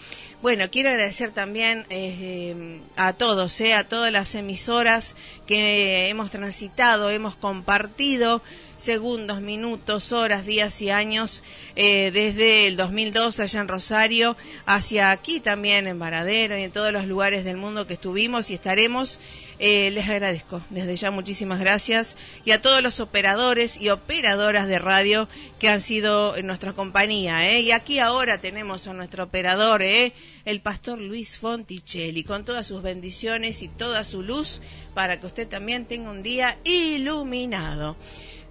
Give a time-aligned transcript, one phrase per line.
[0.41, 1.84] Bueno, quiero agradecer también
[2.97, 5.16] a todos, a todas las emisoras
[5.49, 8.41] que hemos transitado, hemos compartido
[8.77, 11.43] segundos, minutos, horas, días y años
[11.75, 16.93] eh, desde el 2002 allá en Rosario hacia aquí también en Varadero y en todos
[16.93, 19.19] los lugares del mundo que estuvimos y estaremos.
[19.61, 24.79] Eh, les agradezco desde ya muchísimas gracias y a todos los operadores y operadoras de
[24.79, 27.51] radio que han sido en nuestra compañía.
[27.51, 27.61] ¿eh?
[27.61, 30.13] Y aquí ahora tenemos a nuestro operador, ¿eh?
[30.45, 34.61] el pastor Luis Fonticelli, con todas sus bendiciones y toda su luz
[34.95, 37.97] para que usted también tenga un día iluminado.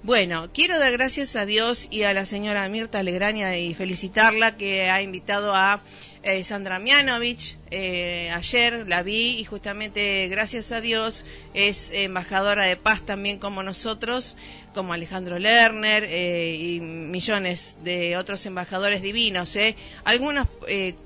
[0.03, 4.89] Bueno, quiero dar gracias a Dios y a la señora Mirta Legraña y felicitarla que
[4.89, 5.81] ha invitado a
[6.27, 7.57] eh, Sandra Mianovich.
[7.71, 13.63] Eh, ayer la vi y justamente gracias a Dios es embajadora de paz también como
[13.63, 14.35] nosotros,
[14.73, 19.57] como Alejandro Lerner eh, y millones de otros embajadores divinos.
[20.03, 20.47] Algunos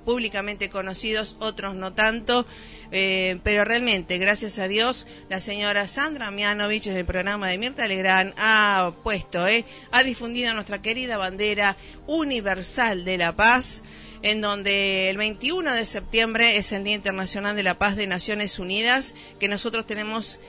[0.05, 2.47] públicamente conocidos, otros no tanto.
[2.89, 8.33] pero realmente, gracias a Dios, la señora Sandra Mianovich en el programa de Mirta Legrand
[8.37, 9.45] ha puesto,
[9.91, 11.77] ha difundido nuestra querida bandera
[12.07, 13.83] universal de la paz
[14.23, 18.59] en donde el 21 de septiembre es el Día Internacional de la Paz de Naciones
[18.59, 20.39] Unidas, que nosotros tenemos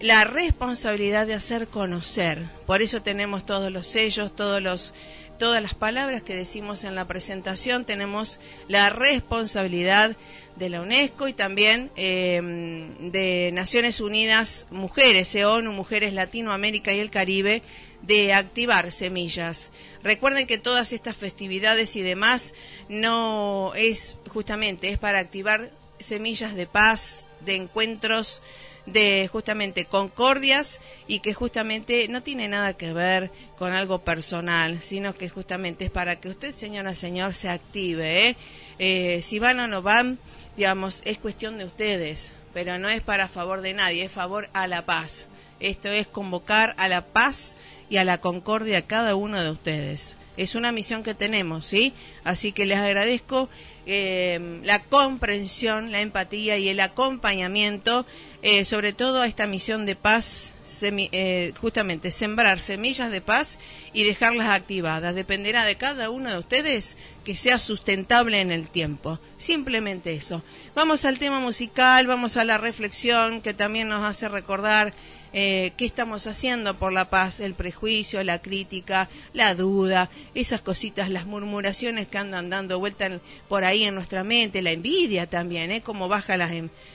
[0.00, 2.48] la responsabilidad de hacer conocer.
[2.66, 4.94] Por eso tenemos todos los sellos, todos los
[5.40, 10.14] todas las palabras que decimos en la presentación, tenemos la responsabilidad
[10.56, 17.00] de la UNESCO y también em, de Naciones Unidas Mujeres, e ONU Mujeres Latinoamérica y
[17.00, 17.62] el Caribe,
[18.02, 19.72] de activar semillas.
[20.04, 22.52] Recuerden que todas estas festividades y demás
[22.90, 28.42] no es justamente, es para activar semillas de paz, de encuentros,
[28.86, 35.14] de justamente concordias y que justamente no tiene nada que ver con algo personal, sino
[35.14, 38.28] que justamente es para que usted, señora, señor, se active.
[38.28, 38.36] ¿eh?
[38.78, 40.18] Eh, si van o no van,
[40.56, 44.66] digamos, es cuestión de ustedes, pero no es para favor de nadie, es favor a
[44.66, 45.28] la paz.
[45.60, 47.54] Esto es convocar a la paz
[47.90, 50.16] y a la concordia a cada uno de ustedes.
[50.36, 51.92] Es una misión que tenemos, ¿sí?
[52.24, 53.48] Así que les agradezco
[53.86, 58.06] eh, la comprensión, la empatía y el acompañamiento,
[58.42, 63.58] eh, sobre todo a esta misión de paz, eh, justamente sembrar semillas de paz
[63.92, 65.14] y dejarlas activadas.
[65.14, 69.18] Dependerá de cada uno de ustedes que sea sustentable en el tiempo.
[69.38, 70.42] Simplemente eso.
[70.74, 74.94] Vamos al tema musical, vamos a la reflexión que también nos hace recordar
[75.32, 81.08] eh, qué estamos haciendo por la paz, el prejuicio, la crítica, la duda, esas cositas,
[81.08, 85.82] las murmuraciones que andan dando vuelta por ahí en nuestra mente, la envidia también, ¿eh?
[85.82, 86.52] cómo baja las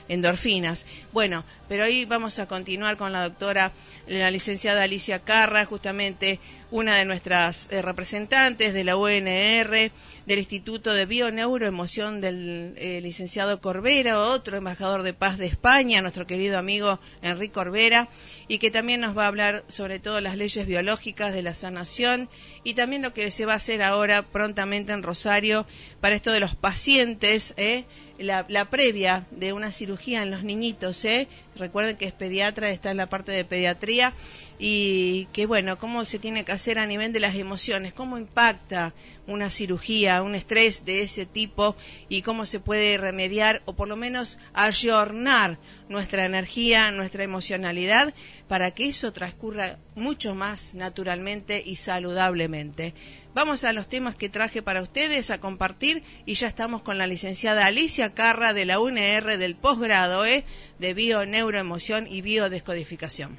[0.08, 0.86] endorfinas.
[1.12, 3.72] Bueno, pero hoy vamos a continuar con la doctora,
[4.06, 6.38] la licenciada Alicia Carra, justamente
[6.70, 9.90] una de nuestras eh, representantes de la UNR,
[10.26, 16.26] del Instituto de Bioneuroemoción del eh, licenciado Corbera, otro embajador de paz de España, nuestro
[16.26, 18.08] querido amigo Enrique Corbera,
[18.48, 22.28] y que también nos va a hablar sobre todo las leyes biológicas de la sanación
[22.64, 25.66] y también lo que se va a hacer ahora prontamente en Rosario
[26.00, 27.84] para esto de los pacientes, ¿eh?
[28.18, 31.28] la, previa de una cirugía en los niñitos, ¿eh?
[31.56, 34.12] Recuerden que es pediatra, está en la parte de pediatría
[34.58, 38.94] y que bueno, cómo se tiene que hacer a nivel de las emociones, cómo impacta
[39.26, 41.76] una cirugía, un estrés de ese tipo
[42.08, 45.58] y cómo se puede remediar o por lo menos ayornar
[45.88, 48.14] nuestra energía, nuestra emocionalidad
[48.48, 52.94] para que eso transcurra mucho más naturalmente y saludablemente.
[53.34, 57.06] Vamos a los temas que traje para ustedes a compartir y ya estamos con la
[57.06, 60.44] licenciada Alicia Carra de la UNR del posgrado ¿eh?
[60.78, 63.38] de Bio, Neuroemoción y Biodescodificación.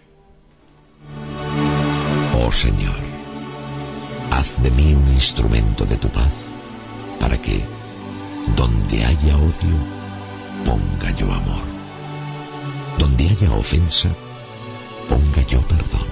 [2.39, 2.95] Oh Señor,
[4.31, 6.31] haz de mí un instrumento de tu paz,
[7.19, 7.59] para que,
[8.55, 9.75] donde haya odio,
[10.63, 11.65] ponga yo amor.
[12.97, 14.07] Donde haya ofensa,
[15.09, 16.07] ponga yo perdón.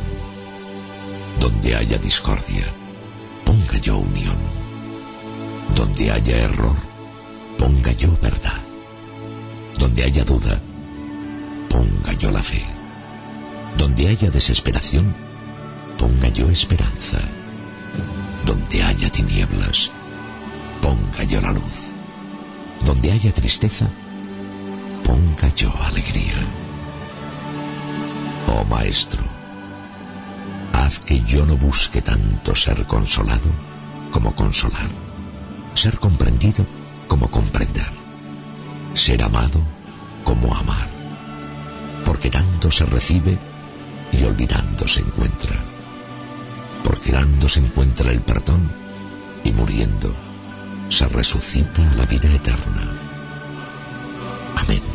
[1.40, 2.66] Donde haya discordia,
[3.46, 4.36] ponga yo unión.
[5.74, 6.76] Donde haya error,
[7.58, 8.62] ponga yo verdad.
[9.80, 10.60] Donde haya duda,
[11.75, 12.63] ponga yo la fe.
[13.77, 15.13] Donde haya desesperación,
[15.98, 17.19] ponga yo esperanza.
[18.45, 19.92] Donde haya tinieblas,
[20.81, 21.80] ponga yo la luz.
[22.86, 23.88] Donde haya tristeza,
[25.04, 26.39] ponga yo alegría.
[28.48, 29.24] Oh Maestro,
[30.72, 33.50] haz que yo no busque tanto ser consolado
[34.12, 34.89] como consolar,
[35.74, 36.66] ser comprendido
[37.07, 37.92] como comprender,
[38.94, 39.60] ser amado
[40.24, 40.95] como amar,
[42.25, 43.38] porque tanto se recibe
[44.12, 45.63] y olvidando se encuentra.
[46.83, 48.68] Porque dando se encuentra el perdón
[49.44, 50.12] y muriendo
[50.89, 52.98] se resucita la vida eterna.
[54.56, 54.95] Amén.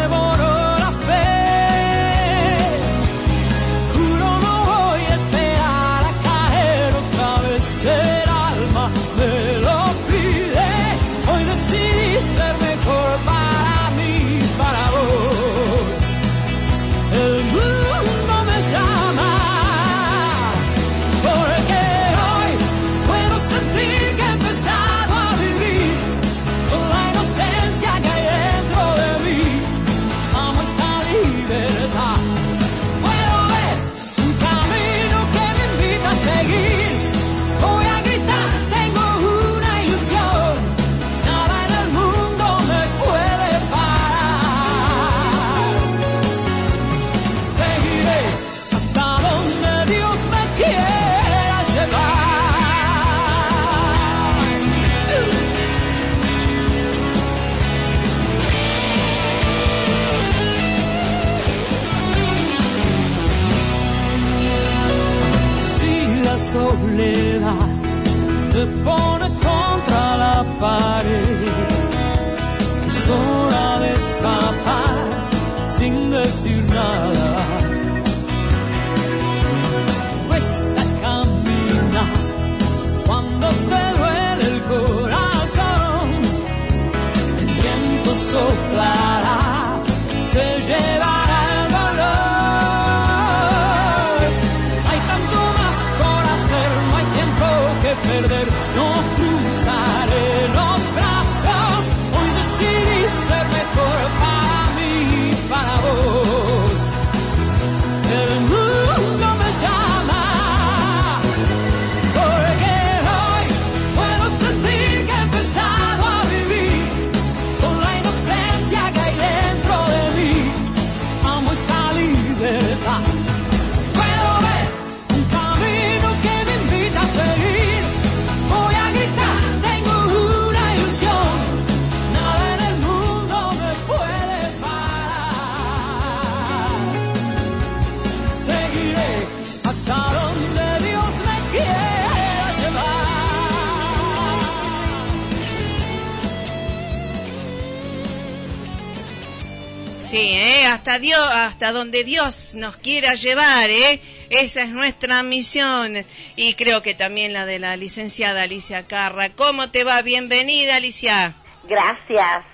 [151.61, 154.01] hasta donde Dios nos quiera llevar, ¿eh?
[154.31, 155.93] Esa es nuestra misión
[156.35, 159.29] y creo que también la de la licenciada Alicia Carra.
[159.29, 160.01] ¿Cómo te va?
[160.01, 161.35] Bienvenida, Alicia.
[161.65, 162.45] Gracias.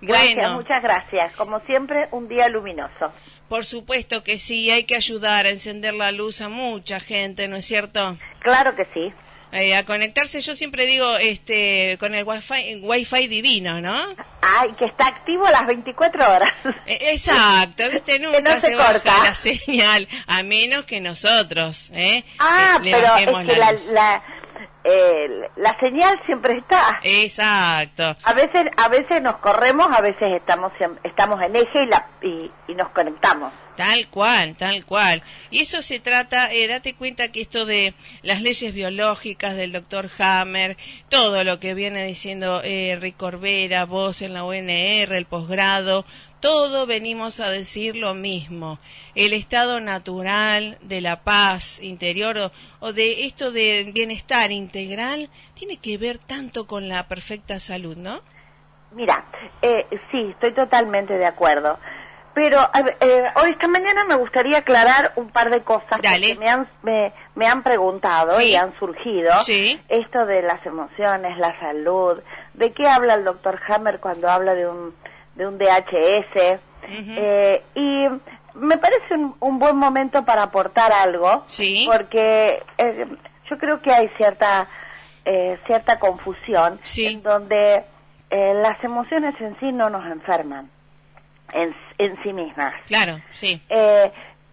[0.00, 1.32] Gracias, muchas gracias.
[1.36, 3.12] Como siempre, un día luminoso.
[3.48, 7.54] Por supuesto que sí, hay que ayudar a encender la luz a mucha gente, ¿no
[7.54, 8.18] es cierto?
[8.40, 9.14] Claro que sí.
[9.52, 13.94] Eh, a conectarse, yo siempre digo, este, con el wifi, wifi divino, ¿no?
[14.40, 16.50] Ay, que está activo las 24 horas.
[16.86, 19.34] Eh, exacto, viste, nunca se, corta la
[19.66, 22.24] señal, a menos que nosotros, ¿eh?
[22.38, 23.58] Ah, pero es que
[23.92, 24.22] la,
[25.56, 26.98] la, señal siempre está.
[27.02, 28.16] Exacto.
[28.24, 30.72] A veces, a veces nos corremos, a veces estamos,
[31.04, 33.52] estamos en eje y, la, y nos conectamos.
[33.76, 35.22] Tal cual, tal cual.
[35.50, 40.10] Y eso se trata, eh, date cuenta que esto de las leyes biológicas del doctor
[40.18, 40.76] Hammer,
[41.08, 43.16] todo lo que viene diciendo eh, Rick
[43.88, 46.04] vos en la UNR, el posgrado,
[46.40, 48.78] todo venimos a decir lo mismo.
[49.14, 52.50] El estado natural de la paz interior
[52.80, 58.20] o, de esto de bienestar integral tiene que ver tanto con la perfecta salud, ¿no?
[58.90, 59.24] Mira,
[59.62, 61.78] eh, sí, estoy totalmente de acuerdo.
[62.34, 62.58] Pero
[63.00, 67.46] eh, hoy esta mañana me gustaría aclarar un par de cosas que me han, me,
[67.46, 69.32] han preguntado y han surgido.
[69.88, 72.20] Esto de las emociones, la salud,
[72.54, 74.94] ¿de qué habla el doctor Hammer cuando habla de un,
[75.34, 76.60] de un DHS?
[76.84, 78.08] eh, y
[78.54, 81.44] me parece un, buen momento para aportar algo,
[81.86, 83.06] porque eh,
[83.48, 84.68] yo creo que hay cierta,
[85.24, 87.84] eh, cierta confusión en donde
[88.30, 90.70] eh, las emociones en sí no nos enferman
[91.52, 92.74] en, en sí mismas.
[92.86, 93.60] Claro, sí.
[93.68, 94.12] Eh,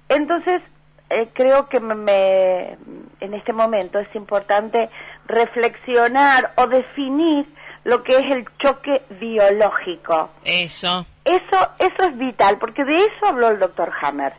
[0.10, 0.62] entonces,
[1.10, 2.78] eh, creo que me,
[3.20, 4.90] en este momento es importante
[5.26, 7.46] reflexionar o definir
[7.84, 10.30] lo que es el choque biológico.
[10.44, 11.06] Eso.
[11.24, 14.34] Eso, eso es vital, porque de eso habló el doctor Hammer.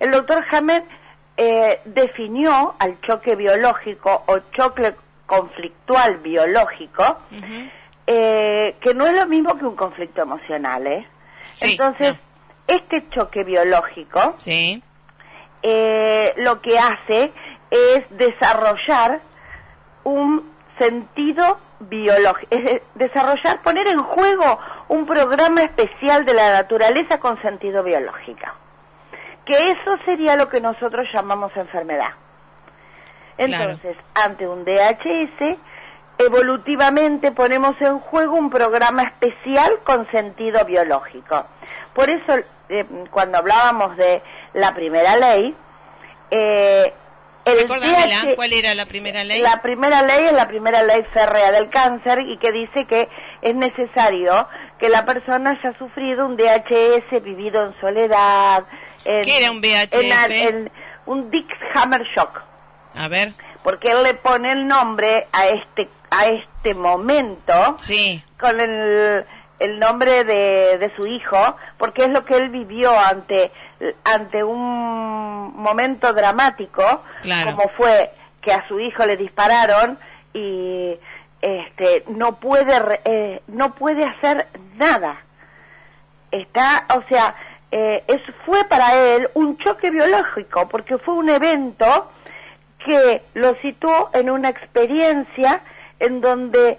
[0.00, 0.82] El doctor Hammer
[1.36, 4.94] eh, definió al choque biológico o choque
[5.26, 7.20] conflictual biológico,
[8.04, 11.06] que no es lo mismo que un conflicto emocional, ¿eh?
[11.60, 12.14] Entonces,
[12.66, 14.36] este choque biológico
[15.62, 17.32] eh, lo que hace
[17.70, 19.20] es desarrollar
[20.04, 27.40] un sentido biológico, es desarrollar, poner en juego un programa especial de la naturaleza con
[27.40, 28.46] sentido biológico.
[29.44, 32.12] Que eso sería lo que nosotros llamamos enfermedad.
[33.38, 35.58] Entonces, ante un DHS,
[36.18, 41.46] evolutivamente ponemos en juego un programa especial con sentido biológico.
[41.94, 42.38] Por eso,
[42.68, 44.22] eh, cuando hablábamos de
[44.54, 45.54] la primera ley,
[46.30, 46.92] eh,
[47.44, 49.42] el ¿cuál era la primera ley?
[49.42, 53.08] La primera ley es la primera ley férrea del cáncer y que dice que
[53.42, 54.46] es necesario
[54.78, 58.62] que la persona haya sufrido un DHS, vivido en soledad.
[59.02, 60.70] ¿Qué era un VHS?
[61.06, 62.42] un Dick Hammer Shock.
[62.94, 63.32] A ver.
[63.64, 68.22] Porque él le pone el nombre a este a este momento sí.
[68.38, 69.24] con el,
[69.58, 73.50] el nombre de, de, su hijo, porque es lo que él vivió ante,
[74.04, 77.02] ante un momento dramático,
[77.44, 79.98] como fue que a su hijo le dispararon
[80.34, 80.98] y
[81.40, 85.16] este no puede eh, no puede hacer nada
[86.30, 87.34] está o sea
[87.70, 92.12] eh, es, fue para él un choque biológico porque fue un evento
[92.84, 95.60] que lo situó en una experiencia
[96.02, 96.78] en donde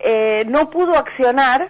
[0.00, 1.68] eh, no pudo accionar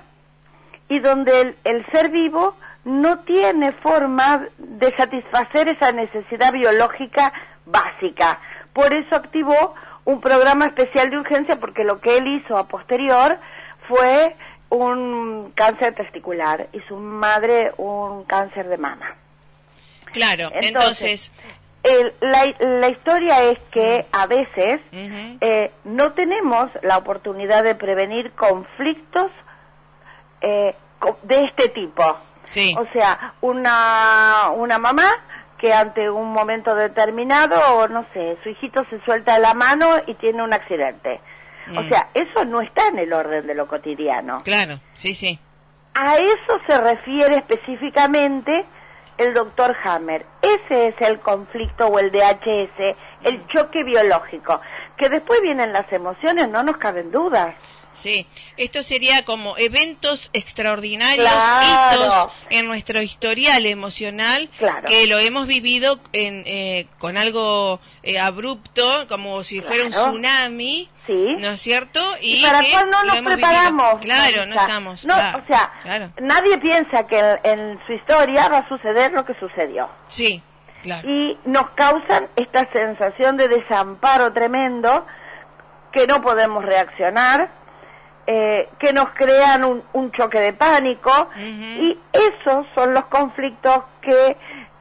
[0.88, 7.32] y donde el, ser vivo no tiene forma de satisfacer esa necesidad biológica
[7.66, 8.38] básica.
[8.72, 9.74] Por eso activó
[10.04, 13.36] un programa especial de urgencia porque lo que él hizo a posterior
[13.88, 14.36] fue
[14.70, 19.16] un cáncer testicular y su madre un cáncer de mama.
[20.12, 21.32] Claro, entonces
[22.20, 29.30] la, historia es que a veces eh, no tenemos la oportunidad de prevenir conflictos
[30.40, 30.74] eh,
[31.22, 32.04] de este tipo.
[32.78, 35.08] O sea, una, una mamá
[35.58, 40.14] que ante un momento determinado, o no sé, su hijito se suelta la mano y
[40.14, 41.20] tiene un accidente.
[41.76, 41.88] O mm.
[41.88, 44.42] sea, eso no está en el orden de lo cotidiano.
[44.42, 45.38] Claro, sí, sí.
[45.94, 48.64] A eso se refiere específicamente
[49.18, 50.26] el doctor Hammer.
[50.42, 54.60] Ese es el conflicto o el DHS, el choque biológico.
[54.96, 57.54] Que después vienen las emociones, no nos caben dudas.
[58.02, 58.26] Sí,
[58.56, 61.28] esto sería como eventos extraordinarios,
[61.62, 64.48] hitos en nuestro historial emocional,
[64.86, 70.88] que lo hemos vivido en, eh, con algo eh, abrupto, como si fuera un tsunami,
[71.08, 72.00] ¿no es cierto?
[72.20, 74.00] Y, para cuál no nos preparamos.
[74.00, 75.04] Claro, no estamos.
[75.04, 79.88] No, o sea, nadie piensa que en, su historia va a suceder lo que sucedió.
[80.08, 80.42] Sí,
[80.82, 81.08] claro.
[81.08, 85.06] Y nos causan esta sensación de desamparo tremendo
[85.92, 87.48] que no podemos reaccionar
[88.26, 94.36] eh, que nos crean un, choque de pánico y esos son los conflictos que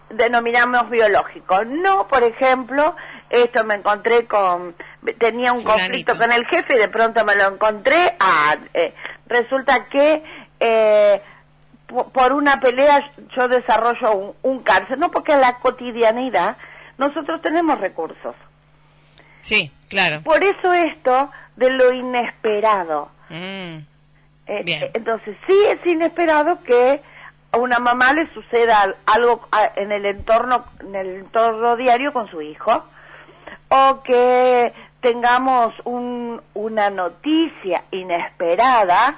[0.10, 1.68] denominamos biológicos.
[1.68, 2.96] No, por ejemplo,
[3.30, 4.76] esto me encontré con,
[5.20, 8.94] tenía un conflicto con el jefe y de pronto me lo encontré, ah, eh,
[9.28, 10.24] resulta que
[10.60, 11.22] eh,
[12.14, 16.58] por una pelea yo desarrollo un, un cáncer, no porque en la cotidianidad
[16.98, 18.36] nosotros tenemos recursos.
[19.42, 20.22] Sí, claro.
[20.22, 23.15] Por eso esto de lo inesperado.
[23.30, 23.78] Mm.
[24.48, 27.02] Eh, entonces, sí es inesperado que
[27.52, 32.42] a una mamá le suceda algo en el entorno, en el entorno diario con su
[32.42, 32.86] hijo,
[33.70, 39.16] o que tengamos un, una noticia inesperada,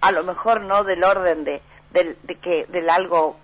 [0.00, 1.60] a lo mejor no del orden de,
[1.92, 3.36] de que del algo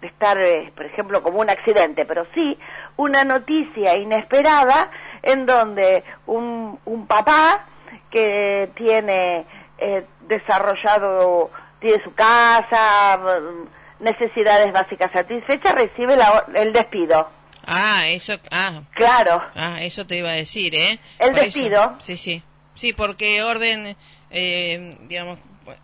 [0.00, 2.58] de estar, eh, por ejemplo, como un accidente, pero sí
[2.96, 4.90] una noticia inesperada
[5.22, 7.64] en donde un, un papá
[8.12, 9.44] que tiene
[9.78, 16.16] eh, desarrollado, tiene su casa, mm, necesidades básicas satisfechas, recibe
[16.54, 17.28] el despido.
[17.66, 18.82] Ah, eso, ah.
[18.94, 19.42] Claro.
[19.54, 20.98] Ah, eso te iba a decir, ¿eh?
[21.18, 21.96] El despido.
[22.00, 22.42] sí, sí.
[22.74, 23.96] Sí, porque orden,
[24.30, 25.38] eh, digamos,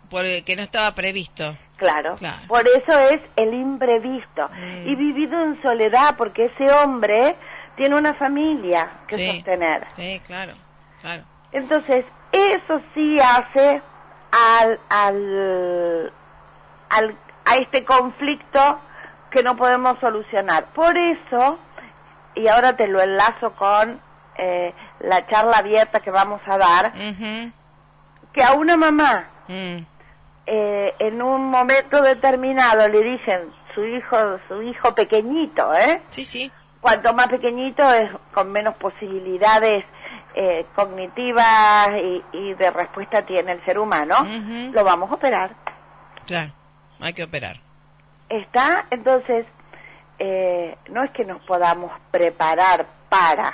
[0.09, 1.55] por, que no estaba previsto.
[1.77, 2.17] Claro.
[2.47, 4.49] Por eso es el imprevisto.
[4.49, 4.89] Mm.
[4.89, 7.35] Y vivido en soledad, porque ese hombre
[7.77, 9.87] tiene una familia que sostener.
[9.95, 10.55] Sí, claro,
[11.01, 11.23] claro.
[11.53, 13.81] Entonces, eso sí hace
[14.31, 16.13] al, al,
[16.89, 17.15] al,
[17.45, 18.79] a este conflicto
[19.31, 20.65] que no podemos solucionar.
[20.65, 21.59] Por eso,
[22.35, 23.99] y ahora te lo enlazo con
[24.35, 26.93] eh, la charla abierta que vamos a dar,
[28.33, 29.77] que a una mamá mm.
[30.45, 36.01] eh, en un momento determinado le dicen su hijo, su hijo pequeñito, ¿eh?
[36.09, 36.51] Sí, sí.
[36.81, 39.83] Cuanto más pequeñito es con menos posibilidades
[40.35, 41.87] eh, cognitiva
[42.31, 44.15] y, de respuesta tiene el ser humano,
[44.71, 45.51] lo vamos a operar.
[46.25, 46.51] Claro,
[46.99, 47.59] hay que operar.
[48.29, 49.45] Está, entonces,
[50.19, 53.53] eh, no es que nos podamos preparar para,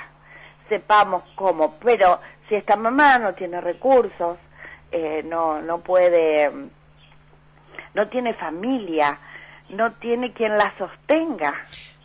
[0.68, 4.38] sepamos cómo, pero si esta mamá no tiene recursos,
[4.92, 6.50] eh, no, no puede,
[7.94, 9.18] no tiene familia,
[9.70, 11.54] no tiene quien la sostenga,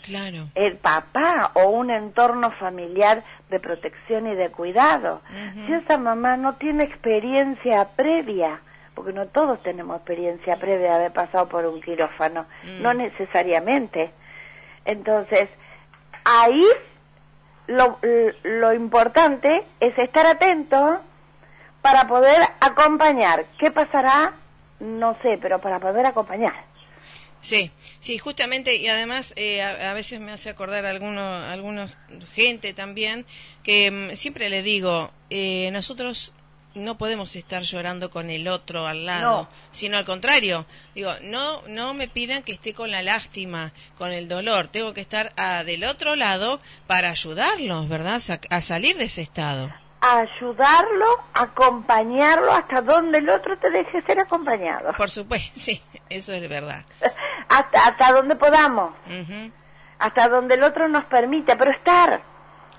[0.03, 0.47] Claro.
[0.55, 5.21] El papá o un entorno familiar de protección y de cuidado.
[5.65, 8.61] Si esa mamá no tiene experiencia previa,
[8.95, 12.81] porque no todos tenemos experiencia previa de haber pasado por un quirófano, mm.
[12.81, 14.11] no necesariamente.
[14.85, 15.49] Entonces,
[16.23, 16.65] ahí
[17.67, 17.99] lo,
[18.43, 20.99] lo importante es estar atento
[21.81, 23.45] para poder acompañar.
[23.57, 24.33] ¿Qué pasará?
[24.79, 26.70] No sé, pero para poder acompañar.
[27.41, 31.97] Sí, sí, justamente y además eh, a, veces me hace acordar a algunos, algunos
[32.33, 33.25] gente también
[33.63, 36.33] que mm, siempre le digo, eh, nosotros
[36.75, 41.93] no podemos estar llorando con el otro al lado, sino al contrario, digo, no, no
[41.93, 45.83] me pidan que esté con la lástima, con el dolor, tengo que estar ah, del
[45.83, 48.21] otro lado para ayudarlos, ¿verdad?
[48.49, 54.93] a salir de ese estado ayudarlo, acompañarlo hasta donde el otro te deje ser acompañado.
[54.97, 56.83] Por supuesto, sí, eso es verdad.
[57.51, 58.93] Hasta, hasta donde podamos,
[59.99, 62.21] hasta donde el otro nos permite, pero estar.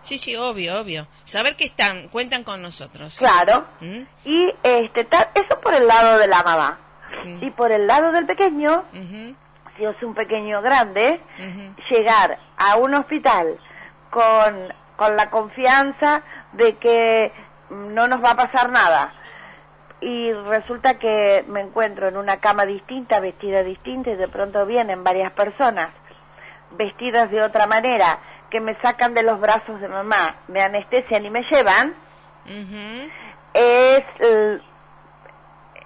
[0.01, 1.07] Sí, sí, obvio, obvio.
[1.25, 3.17] Saber que están, cuentan con nosotros.
[3.19, 3.67] Claro.
[3.81, 4.01] ¿Mm?
[4.25, 6.79] Y este, eso por el lado de la mamá.
[7.41, 8.85] Y por el lado del pequeño,
[9.77, 11.21] si es un pequeño grande,
[11.91, 13.59] llegar a un hospital
[14.11, 17.31] con, con la confianza de que
[17.71, 19.13] no nos va a pasar nada
[20.03, 25.05] y resulta que me encuentro en una cama distinta, vestida distinta, y de pronto vienen
[25.05, 25.91] varias personas
[26.73, 28.19] vestidas de otra manera,
[28.51, 31.95] que me sacan de los brazos de mamá, me anestesian y me llevan,
[33.55, 34.05] es,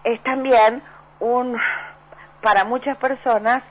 [0.03, 0.83] es también
[1.21, 1.59] un,
[2.41, 3.63] para muchas personas,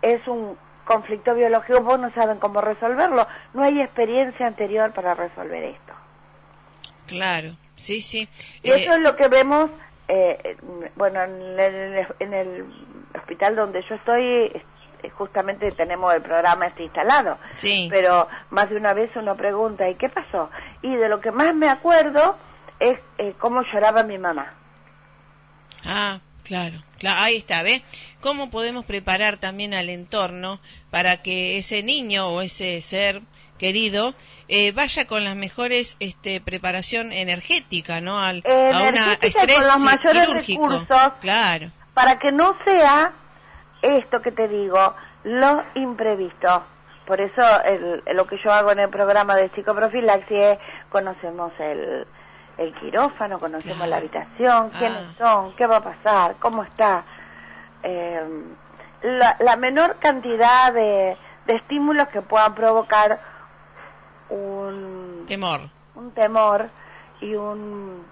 [0.00, 5.64] es un conflicto biológico, vos no saben cómo resolverlo, no hay experiencia anterior para resolver
[5.64, 5.92] esto.
[7.06, 8.28] Claro, sí, sí.
[8.62, 9.70] Y eso eh, es lo que vemos
[10.08, 10.56] eh,
[10.96, 12.66] bueno, en el,
[13.14, 14.62] hospital donde yo estoy,
[15.12, 17.38] justamente tenemos el programa este instalado.
[17.52, 17.88] Sí.
[17.90, 20.50] Pero más de una vez uno pregunta, ¿y qué pasó?
[20.82, 22.36] Y de lo que más me acuerdo
[22.80, 24.54] es eh, cómo lloraba mi mamá.
[25.84, 27.82] Ah, claro, claro, ahí está, ¿ve?
[28.20, 33.22] ¿Cómo podemos preparar también al entorno para que ese niño o ese ser
[33.58, 34.14] querido
[34.48, 38.18] eh, vaya con las mejores este, preparación energética, ¿no?
[38.18, 41.12] Al, a una estrés con los mayores recursos.
[41.20, 41.70] Claro.
[41.92, 43.12] Para que no sea
[43.82, 44.94] esto que te digo,
[45.24, 46.64] lo imprevisto.
[47.06, 47.42] Por eso
[48.12, 50.58] lo que yo hago en el programa de psicoprofilaxis es
[50.90, 52.06] conocemos el,
[52.58, 55.14] el quirófano, conocemos la habitación, quiénes ah.
[55.18, 57.04] son, qué va a pasar, cómo está.
[57.82, 58.20] Eh,
[59.02, 61.16] la, menor cantidad de,
[61.46, 63.18] de estímulos que puedan provocar
[64.30, 66.68] un temor, un temor
[67.20, 68.04] y un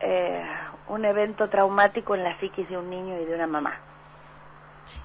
[0.00, 0.44] eh,
[0.88, 3.80] un evento traumático en la psiquis de un niño y de una mamá.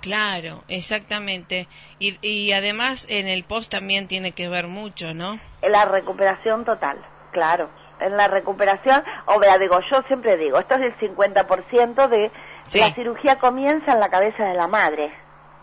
[0.01, 1.67] Claro, exactamente.
[1.99, 5.39] Y, y además en el post también tiene que ver mucho, ¿no?
[5.61, 6.97] En la recuperación total,
[7.31, 7.69] claro.
[7.99, 12.31] En la recuperación, o vea, digo, yo siempre digo, esto es el 50% de
[12.73, 15.13] la cirugía comienza en la cabeza de la madre.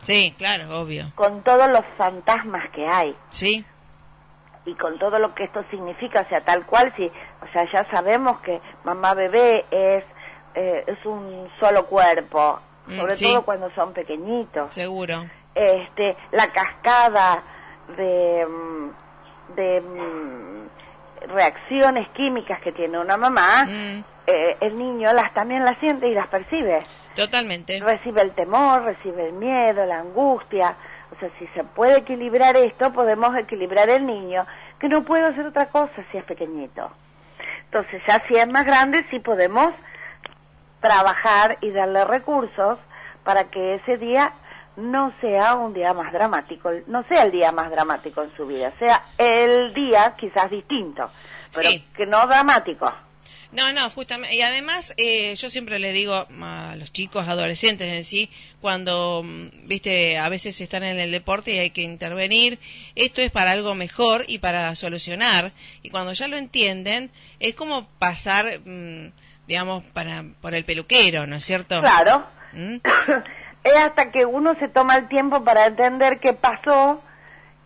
[0.02, 1.12] Sí, claro, obvio.
[1.14, 3.14] Con todos los fantasmas que hay.
[3.30, 3.64] Sí
[4.64, 7.84] y con todo lo que esto significa, o sea, tal cual, si, o sea, ya
[7.90, 10.04] sabemos que mamá bebé es,
[10.54, 14.72] eh, es un solo cuerpo, mm, sobre todo cuando son pequeñitos.
[14.74, 15.24] Seguro.
[15.54, 17.42] Este, la cascada
[17.96, 23.66] de, mm, de mm, reacciones químicas que tiene una mamá,
[24.26, 26.82] eh, el niño las también las siente y las percibe.
[27.14, 27.80] Totalmente.
[27.80, 30.76] Recibe el temor, recibe el miedo, la angustia,
[31.38, 34.46] si se puede equilibrar esto, podemos equilibrar el niño,
[34.78, 36.90] que no puede hacer otra cosa si es pequeñito.
[37.66, 39.72] Entonces, ya si es más grande, sí podemos
[40.80, 42.78] trabajar y darle recursos
[43.24, 44.32] para que ese día
[44.76, 48.72] no sea un día más dramático, no sea el día más dramático en su vida,
[48.78, 51.10] sea el día quizás distinto,
[51.54, 52.90] pero que no dramático.
[53.52, 54.36] No, no, justamente.
[54.36, 59.66] Y además, eh, yo siempre le digo a los chicos, adolescentes en sí, cuando, mm,
[59.66, 62.60] viste, a veces están en el deporte y hay que intervenir,
[62.94, 65.52] esto es para algo mejor y para solucionar.
[65.82, 67.10] Y cuando ya lo entienden,
[67.40, 69.12] es como pasar, mm,
[69.48, 71.80] digamos, para, por el peluquero, ¿no es cierto?
[71.80, 72.24] Claro.
[72.52, 72.76] ¿Mm?
[73.64, 77.02] es hasta que uno se toma el tiempo para entender qué pasó,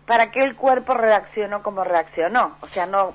[0.06, 2.56] para que el cuerpo reaccionó como reaccionó.
[2.60, 3.14] O sea, no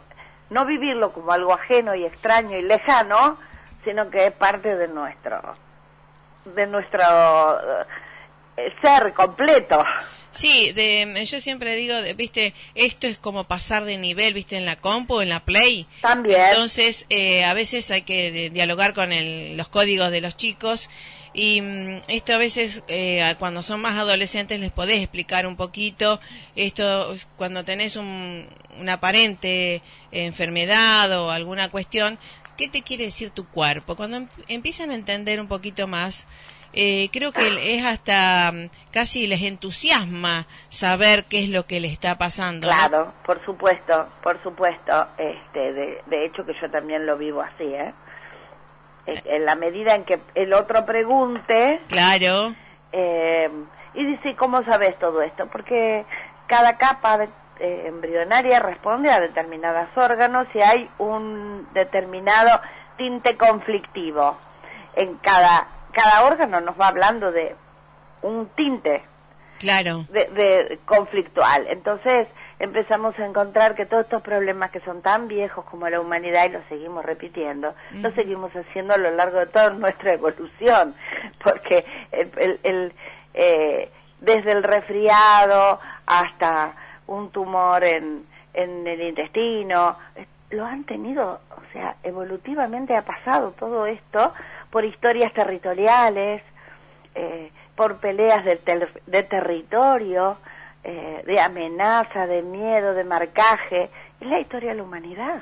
[0.50, 3.38] no vivirlo como algo ajeno y extraño y lejano,
[3.84, 5.56] sino que es parte de nuestro,
[6.46, 7.02] de nuestro
[8.58, 9.84] eh, ser completo.
[10.40, 14.78] Sí, de, yo siempre digo, viste, esto es como pasar de nivel, viste, en la
[14.78, 15.86] compu, en la play.
[16.00, 16.42] También.
[16.52, 19.10] Entonces, eh, a veces hay que dialogar con
[19.58, 20.90] los códigos de los chicos
[21.34, 26.20] y mm, esto a veces eh, cuando son más adolescentes les podés explicar un poquito
[26.56, 28.48] esto cuando tenés un,
[28.80, 32.18] una aparente enfermedad o alguna cuestión
[32.58, 36.26] qué te quiere decir tu cuerpo cuando em, empiezan a entender un poquito más
[36.74, 41.88] eh, creo que es hasta mm, casi les entusiasma saber qué es lo que le
[41.88, 47.18] está pasando claro por supuesto por supuesto este de, de hecho que yo también lo
[47.18, 47.94] vivo así eh
[49.26, 51.82] en la medida en que el otro pregunte.
[51.88, 52.54] Claro.
[52.92, 53.50] Eh,
[53.94, 55.48] y dice, ¿cómo sabes todo esto?
[55.48, 56.06] Porque
[56.48, 57.28] cada capa
[57.60, 62.62] eh, embrionaria responde a determinados órganos y hay un determinado
[62.98, 64.38] tinte conflictivo.
[64.96, 67.56] En cada, cada órgano nos va hablando de
[68.22, 69.04] un tinte.
[69.60, 70.06] Claro.
[70.10, 71.68] De, de conflictual.
[71.68, 72.28] Entonces,
[72.60, 76.54] empezamos a encontrar que todos estos problemas que son tan viejos como la humanidad y
[76.54, 80.94] los seguimos repitiendo, los seguimos haciendo a lo largo de toda nuestra evolución,
[81.44, 82.94] porque el,
[83.34, 86.74] eh, desde el resfriado hasta
[87.08, 89.98] un tumor en, en el intestino,
[90.52, 94.34] lo han tenido, o sea, evolutivamente ha pasado todo esto
[94.70, 96.42] por historias territoriales,
[97.16, 98.60] eh, por peleas de,
[99.08, 100.38] de territorio,
[100.84, 105.42] eh, de amenaza, de miedo, de marcaje, es la historia de la humanidad.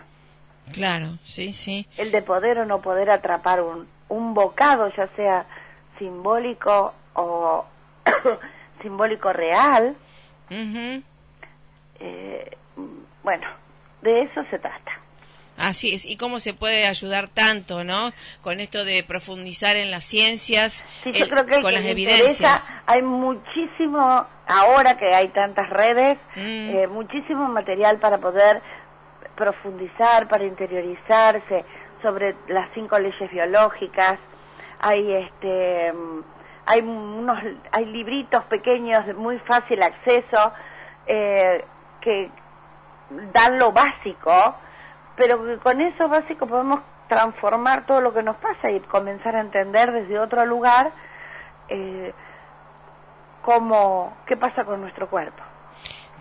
[0.74, 1.88] Claro, sí, sí.
[1.98, 5.46] El de poder o no poder atrapar un, un bocado, ya sea
[5.98, 7.66] simbólico o
[8.82, 9.96] simbólico real.
[12.00, 12.58] eh,
[13.24, 13.48] bueno,
[14.02, 14.92] de eso se trata.
[15.58, 18.14] Así es, y cómo se puede ayudar tanto, ¿no?
[18.42, 22.64] Con esto de profundizar en las ciencias, sí, yo creo que con las evidencias.
[22.86, 26.40] Hay muchísimo, ahora que hay tantas redes, mm.
[26.40, 28.62] eh, muchísimo material para poder
[29.36, 31.66] profundizar, para interiorizarse
[32.04, 34.20] sobre las cinco leyes biológicas.
[34.80, 35.92] Hay este,
[36.68, 37.40] hay unos,
[37.72, 40.54] hay libritos pequeños de muy fácil acceso
[41.08, 41.66] eh,
[42.02, 42.30] que
[43.34, 44.56] dan lo básico
[45.18, 49.92] pero con eso básico podemos transformar todo lo que nos pasa y comenzar a entender
[49.92, 50.92] desde otro lugar
[51.70, 52.14] eh,
[53.42, 55.44] cómo, qué pasa con nuestro cuerpo.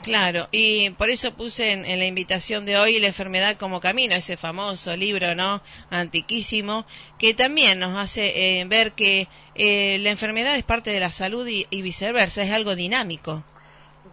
[0.03, 4.37] Claro, y por eso puse en, la invitación de hoy la enfermedad como camino, ese
[4.37, 5.63] famoso libro, ¿no?
[5.91, 6.87] Antiquísimo,
[7.19, 11.49] que también nos hace eh, ver que eh, la enfermedad es parte de la salud
[11.49, 13.43] y, viceversa, es algo dinámico.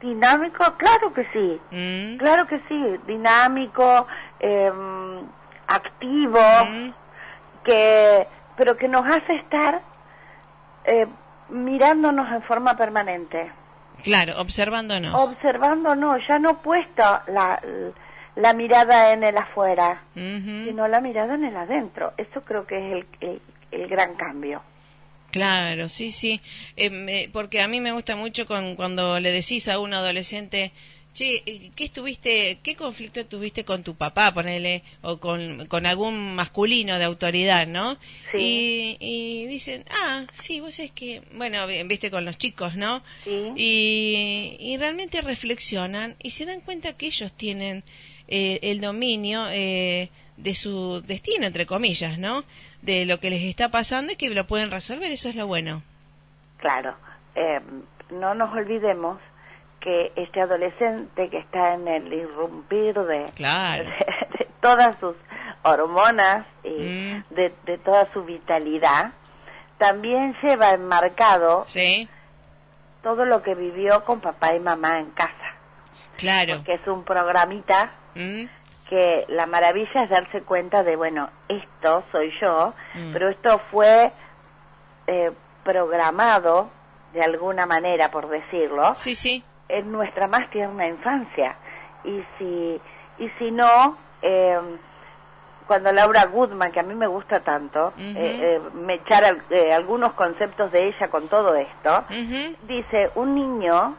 [0.03, 2.17] Dinámico, claro que sí, mm.
[2.17, 4.05] claro que sí, dinámico,
[4.37, 5.21] em,
[5.65, 6.93] activo, mm.
[7.63, 9.81] que, pero que nos hace estar
[10.83, 11.07] eh,
[11.47, 13.49] mirándonos en forma permanente.
[14.03, 15.15] Claro, observándonos.
[15.15, 17.61] Observándonos, ya no puesta la,
[18.35, 22.13] la mirada en el afuera, sino la mirada en el adentro.
[22.17, 24.61] Eso creo que es el, el, gran cambio.
[25.33, 26.41] Claro, sí, sí,
[26.77, 30.71] eh, porque a mí me gusta mucho con, cuando le decís a un adolescente,
[31.15, 36.35] Che, eh, ¿qué estuviste, qué conflicto tuviste con tu papá, ponele, o con, con algún
[36.35, 37.97] masculino de autoridad, ¿no?
[38.31, 38.97] Sí.
[38.99, 43.03] Y, dicen, ah, sí, vos es que, bueno, viste con los chicos, ¿no?
[43.23, 43.53] Sí.
[43.55, 47.83] Y, y realmente reflexionan y se dan cuenta que ellos tienen
[48.27, 52.45] eh, el dominio eh, de su destino, entre comillas, ¿no?
[52.83, 55.81] De lo que les está pasando y que lo pueden resolver, eso es lo bueno.
[56.57, 56.93] Claro,
[58.11, 59.19] no nos olvidemos
[59.79, 63.31] que este adolescente que está en el irrumpir de,
[64.61, 65.15] todas sus
[65.63, 67.23] hormonas y mm.
[67.31, 69.11] de, toda su vitalidad,
[69.77, 71.65] también lleva enmarcado
[73.01, 75.33] todo lo que vivió con papá y mamá en casa.
[76.17, 76.63] Claro.
[76.63, 78.45] Que es un programita mm.
[78.89, 83.13] Que la maravilla es darse cuenta de, bueno, esto soy yo, mm.
[83.13, 84.11] pero esto fue
[85.07, 85.31] eh,
[85.63, 86.69] programado
[87.13, 89.43] de alguna manera, por decirlo, sí, sí
[89.73, 91.55] en nuestra más tierna infancia.
[92.03, 92.81] Y si,
[93.19, 94.59] y si no, eh,
[95.67, 99.23] cuando Laura Goodman, que a mí me gusta tanto, eh, eh, me echar
[99.71, 102.03] algunos conceptos de ella con todo esto,
[102.67, 103.95] dice, un niño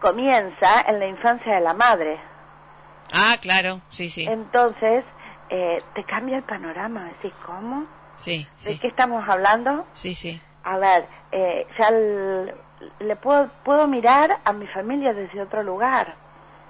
[0.00, 2.18] comienza en la infancia de la madre.
[3.12, 4.24] Ah, claro, sí, sí.
[4.28, 5.04] Entonces,
[5.48, 7.84] te cambia el panorama, decís, ¿cómo?
[8.16, 9.86] Sí, ¿De qué estamos hablando?
[9.94, 10.40] Sí, sí.
[10.64, 12.54] A ver, ya el,
[12.98, 16.14] le puedo, puedo mirar a mi familia desde otro lugar.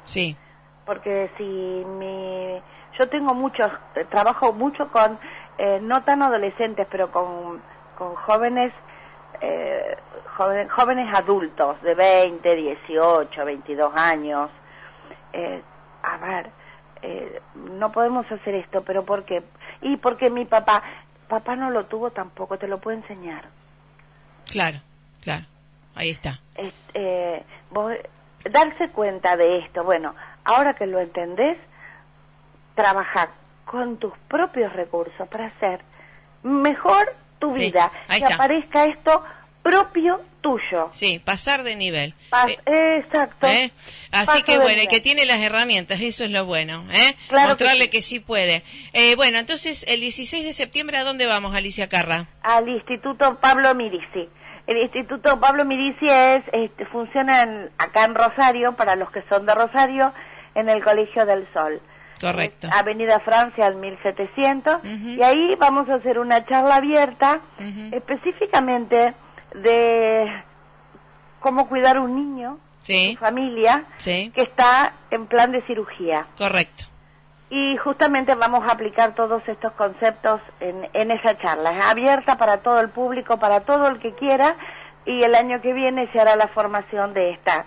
[0.07, 0.37] Sí.
[0.85, 2.61] Porque si mi,
[2.99, 5.18] yo tengo muchos, eh, trabajo mucho con,
[5.59, 7.61] eh, no tan adolescentes, pero con,
[7.97, 8.73] con jóvenes,
[9.40, 9.97] eh,
[10.37, 14.51] jóvenes, jóvenes adultos de 20, 18, 22 años.
[15.33, 15.62] Eh,
[16.12, 16.51] a ver,
[17.03, 19.43] eh, no podemos hacer esto, pero ¿por qué?
[19.83, 20.83] Y porque mi papá,
[21.29, 23.45] papá no lo tuvo tampoco, te lo puedo enseñar.
[24.47, 24.79] Claro,
[25.21, 25.45] claro.
[25.95, 26.40] Ahí está.
[26.95, 27.45] Eh,
[28.51, 30.14] darse cuenta de esto, bueno,
[30.45, 31.59] ahora que lo entendés,
[32.75, 33.29] trabajar
[33.64, 35.81] con tus propios recursos para hacer
[36.43, 39.25] mejor tu vida, que aparezca esto
[39.62, 40.91] propio tuyo.
[40.93, 42.15] Sí, pasar de nivel.
[42.67, 43.47] Eh, exacto.
[43.47, 43.73] ¿Eh?
[44.13, 46.85] Así que bueno, que tiene las herramientas, eso es lo bueno.
[46.93, 47.17] ¿eh?
[47.31, 48.63] Mostrarle que sí, puede.
[48.93, 52.27] Eh, bueno, entonces el 16 de septiembre, ¿a dónde vamos, Alicia Carra?
[52.43, 54.29] Al Instituto Pablo Mirisi.
[54.67, 59.55] El Instituto Pablo Mirici es, este, funciona acá en Rosario, para los que son de
[59.55, 60.13] Rosario,
[60.55, 61.81] en el Colegio del Sol.
[62.21, 62.69] Correcto.
[62.71, 64.85] Avenida Francia al 1700.
[64.85, 67.41] Y ahí vamos a hacer una charla abierta
[67.93, 69.15] específicamente
[69.55, 70.31] de
[71.40, 76.27] cómo cuidar un niño, su familia, que está en plan de cirugía.
[76.37, 76.85] Correcto
[77.51, 81.71] y justamente vamos a aplicar todos estos conceptos en, en esa charla.
[81.79, 84.57] Es abierta para todo el público, para todo el que quiera
[85.07, 87.64] y el año que viene se hará la formación de esta.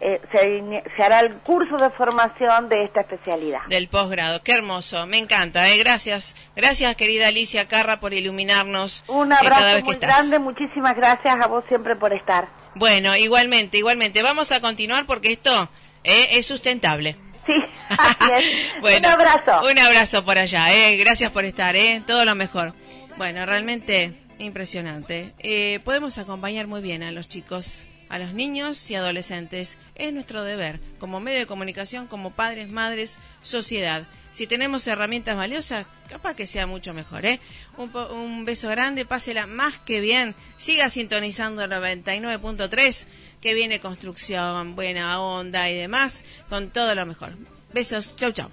[0.00, 3.60] Eh, se, hará el curso de formación de esta especialidad.
[3.68, 5.78] Del posgrado, qué hermoso, me encanta, eh.
[5.78, 9.04] gracias, gracias querida Alicia Carra por iluminarnos.
[9.08, 12.48] Un eh, abrazo muy grande, muchísimas gracias a vos siempre por estar.
[12.74, 15.70] Bueno, igualmente, igualmente, vamos a continuar porque esto
[16.02, 17.16] es sustentable.
[17.46, 17.52] Sí,
[18.98, 19.62] un abrazo.
[19.70, 20.96] Un abrazo por allá, ¿eh?
[20.96, 22.02] Gracias por estar, ¿eh?
[22.06, 22.74] Todo lo mejor.
[23.16, 25.32] Bueno, realmente impresionante.
[25.38, 29.76] Eh, podemos acompañar muy bien a los chicos, a los niños y adolescentes.
[29.96, 34.06] Es nuestro deber, como medio de comunicación, como padres, madres, sociedad.
[34.32, 37.40] Si tenemos herramientas valiosas, capaz que sea mucho mejor, ¿eh?
[37.76, 40.36] Un, beso grande, pásela más que bien.
[40.58, 43.06] Siga sintonizando 99.3
[43.40, 47.36] que viene construcción, buena onda y demás, con todo lo mejor.
[47.72, 48.48] Besos, chau chau.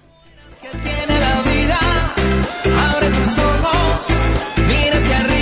[2.80, 5.41] abre tus ojos, arriba,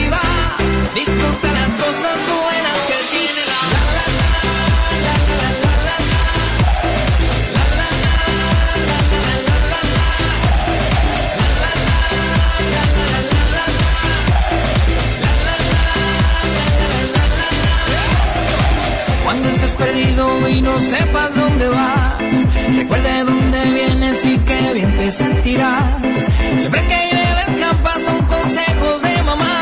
[19.81, 26.16] perdido y no sepas dónde vas, recuerde dónde vienes y qué bien te sentirás.
[26.59, 29.59] Siempre que llueve campas son consejos de mamá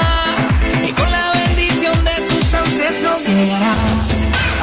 [0.88, 4.12] y con la bendición de tus ancestros llegarás.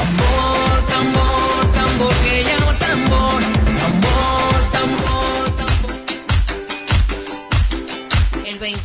[0.04, 3.55] Amor, tambor, tambor que llama tambor.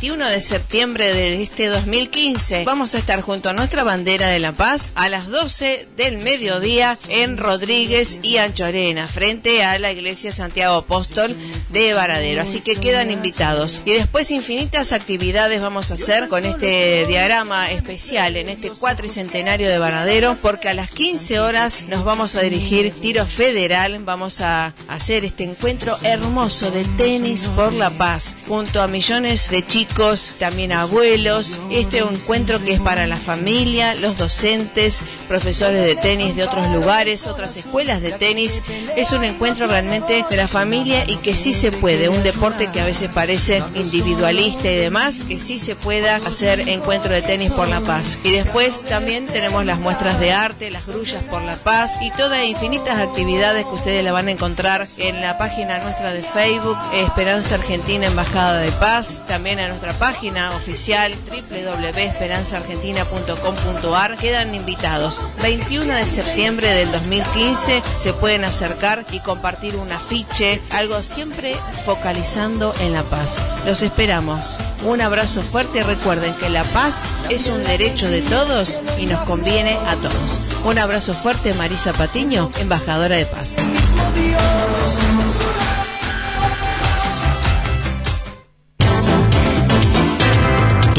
[0.01, 4.51] 21 de septiembre de este 2015 vamos a estar junto a nuestra bandera de la
[4.51, 10.77] paz a las 12 del mediodía en Rodríguez y Anchorena frente a la iglesia Santiago
[10.77, 11.37] Apóstol
[11.69, 12.41] de Varadero.
[12.41, 13.83] Así que quedan invitados.
[13.85, 19.77] Y después infinitas actividades vamos a hacer con este diagrama especial en este cuatricentenario de
[19.77, 23.99] Varadero porque a las 15 horas nos vamos a dirigir tiro federal.
[24.03, 29.63] Vamos a hacer este encuentro hermoso de tenis por la paz junto a millones de
[29.63, 29.90] chicos
[30.39, 31.59] también abuelos.
[31.69, 37.27] Este encuentro que es para la familia, los docentes, profesores de tenis de otros lugares,
[37.27, 38.61] otras escuelas de tenis.
[38.95, 42.09] Es un encuentro realmente de la familia y que sí se puede.
[42.09, 47.13] Un deporte que a veces parece individualista y demás, que sí se pueda hacer encuentro
[47.13, 48.17] de tenis por la paz.
[48.23, 52.43] Y después también tenemos las muestras de arte, las grullas por la paz y todas
[52.45, 57.55] infinitas actividades que ustedes la van a encontrar en la página nuestra de Facebook, Esperanza
[57.55, 61.11] Argentina Embajada de Paz, también nuestra página oficial
[61.49, 65.25] www.esperanzaargentina.com.ar quedan invitados.
[65.41, 72.75] 21 de septiembre del 2015 se pueden acercar y compartir un afiche, algo siempre focalizando
[72.79, 73.37] en la paz.
[73.65, 74.59] Los esperamos.
[74.85, 79.21] Un abrazo fuerte y recuerden que la paz es un derecho de todos y nos
[79.21, 80.41] conviene a todos.
[80.63, 83.55] Un abrazo fuerte, Marisa Patiño, embajadora de paz.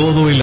[0.02, 0.36] Todo el